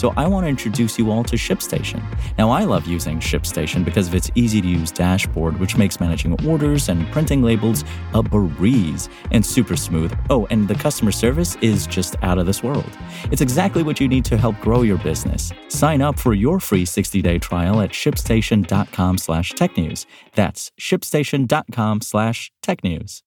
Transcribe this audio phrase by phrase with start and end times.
[0.00, 2.02] So I want to introduce you all to ShipStation.
[2.38, 6.42] Now, I love using ShipStation because of its easy to use dashboard, which makes managing
[6.48, 10.18] orders and printing labels a breeze and super smooth.
[10.30, 12.90] Oh, and the customer service is just out of this world.
[13.30, 15.52] It's exactly what you need to help grow your business.
[15.68, 20.06] Sign up for your free 60-day trial at shipstation.com slash technews.
[20.34, 23.20] That's shipstation.com slash technews.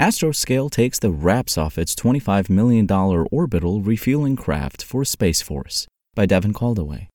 [0.00, 5.86] Astroscale takes the wraps off its $25 million orbital refueling craft for Space Force
[6.20, 7.08] by Devin Coldewey.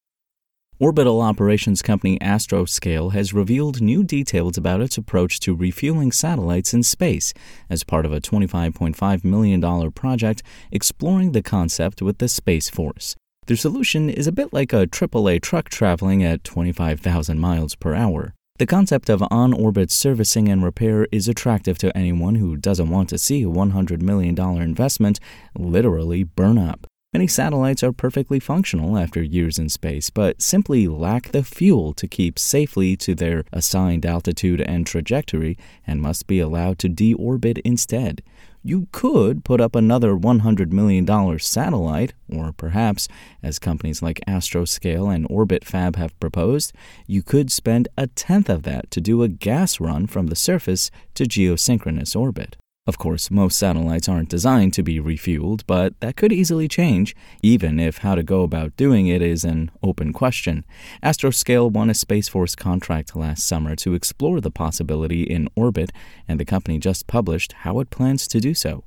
[0.79, 6.81] Orbital operations company Astroscale has revealed new details about its approach to refueling satellites in
[6.81, 7.31] space
[7.69, 13.15] as part of a $25.5 million project exploring the concept with the Space Force.
[13.45, 18.33] Their solution is a bit like a AAA truck traveling at 25,000 miles per hour.
[18.57, 23.09] The concept of on orbit servicing and repair is attractive to anyone who doesn't want
[23.09, 25.19] to see a $100 million investment
[25.55, 26.87] literally burn up.
[27.15, 32.09] Many satellites are perfectly functional after years in space, but simply lack the fuel to
[32.09, 38.21] keep safely to their assigned altitude and trajectory and must be allowed to deorbit instead
[38.65, 43.07] you could put up another $100 million satellite, or perhaps,
[43.43, 46.73] as companies like Astroscale and OrbitFab have proposed,
[47.05, 50.89] you could spend a tenth of that to do a gas run from the surface
[51.13, 52.57] to geosynchronous orbit.
[52.87, 57.79] Of course, most satellites aren't designed to be refueled, but that could easily change, even
[57.79, 60.63] if how to go about doing it is an open question.
[61.01, 65.91] Astroscale won a Space Force contract last summer to explore the possibility in orbit,
[66.27, 68.83] and the company just published how it plans to do so.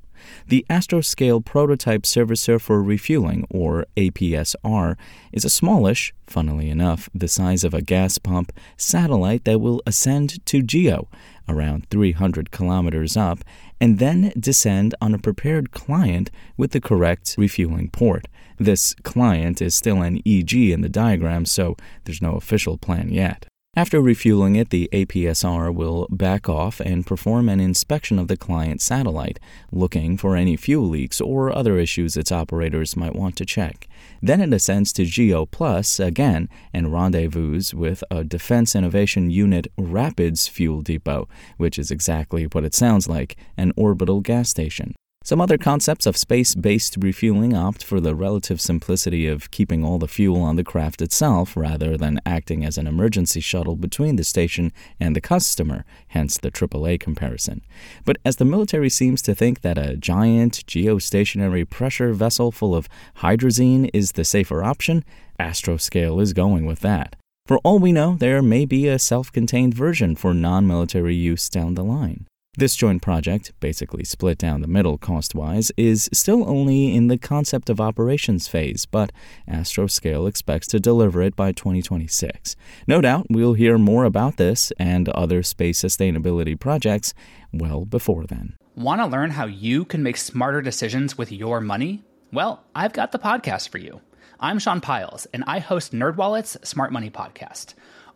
[0.47, 4.95] The Astroscale Prototype Servicer for Refueling, or APSR,
[5.31, 10.45] is a smallish, funnily enough, the size of a gas pump, satellite that will ascend
[10.45, 11.07] to GEO,
[11.47, 13.39] around 300 kilometers up,
[13.81, 18.27] and then descend on a prepared client with the correct refueling port.
[18.57, 23.48] This client is still an EG in the diagram, so there's no official plan yet.
[23.79, 28.81] After refueling it, the APSR will back off and perform an inspection of the client
[28.81, 29.39] satellite,
[29.71, 33.87] looking for any fuel leaks or other issues its operators might want to check.
[34.21, 40.49] Then it ascends to GEO Plus again and rendezvous with a Defense Innovation Unit Rapids
[40.49, 44.93] fuel depot, which is exactly what it sounds like an orbital gas station.
[45.29, 49.99] Some other concepts of space based refueling opt for the relative simplicity of keeping all
[49.99, 54.23] the fuel on the craft itself rather than acting as an emergency shuttle between the
[54.23, 57.61] station and the customer, hence the AAA comparison.
[58.05, 62.89] But as the military seems to think that a giant geostationary pressure vessel full of
[63.17, 65.05] hydrazine is the safer option,
[65.39, 67.15] Astroscale is going with that.
[67.45, 71.49] For all we know, there may be a self contained version for non military use
[71.49, 72.25] down the line.
[72.59, 77.17] This joint project, basically split down the middle cost wise, is still only in the
[77.17, 79.13] concept of operations phase, but
[79.47, 82.57] Astroscale expects to deliver it by 2026.
[82.85, 87.13] No doubt we'll hear more about this and other space sustainability projects
[87.53, 88.57] well before then.
[88.75, 92.03] Want to learn how you can make smarter decisions with your money?
[92.33, 94.01] Well, I've got the podcast for you.
[94.41, 97.75] I'm Sean Pyles, and I host NerdWallet's Smart Money Podcast.